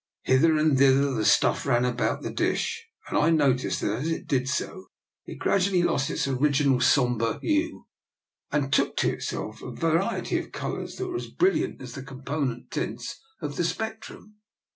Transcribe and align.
Hither 0.23 0.57
and 0.57 0.75
thither 0.79 1.13
the 1.13 1.23
stuff 1.23 1.63
ran 1.63 1.85
about 1.85 2.23
the 2.23 2.33
dish, 2.33 2.87
and 3.07 3.15
I 3.19 3.29
noticed 3.29 3.81
that 3.81 3.99
as 3.99 4.07
it 4.07 4.25
did 4.25 4.49
so 4.49 4.87
it 5.27 5.37
gradually 5.37 5.83
lost 5.83 6.09
its 6.09 6.27
original 6.27 6.79
sombre 6.81 7.37
hue 7.39 7.85
and 8.51 8.73
took 8.73 8.97
to 8.97 9.11
itself 9.11 9.61
a 9.61 9.69
va 9.69 9.91
riety 9.99 10.39
of 10.43 10.51
colours 10.51 10.95
that 10.95 11.05
were 11.05 11.17
as 11.17 11.27
brilliant 11.27 11.83
as 11.83 11.93
the 11.93 12.01
component 12.01 12.71
tints 12.71 13.21
of 13.43 13.57
the 13.57 13.63
spectrum. 13.63 14.37